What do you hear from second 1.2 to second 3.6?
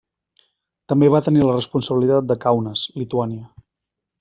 tenir la responsabilitat de Kaunas, Lituània.